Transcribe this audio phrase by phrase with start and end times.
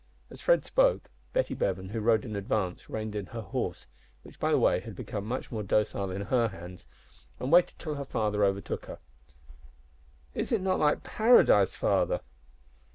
[0.31, 3.85] As Fred spoke, Betty Bevan, who rode in advance, reined in her horse,
[4.23, 6.87] which, by the way, had become much more docile in her hands,
[7.39, 8.97] and waited till her father overtook her.
[10.33, 12.21] "Is it not like paradise, father?"